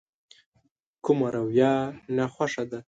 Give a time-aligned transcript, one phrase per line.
[1.05, 1.71] کومه رويه
[2.15, 2.79] ناخوښه ده.